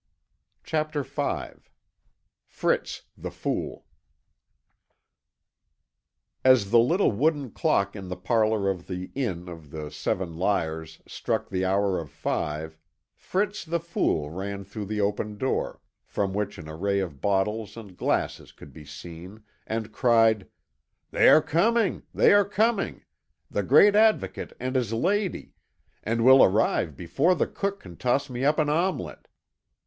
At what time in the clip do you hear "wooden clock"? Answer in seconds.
7.11-7.95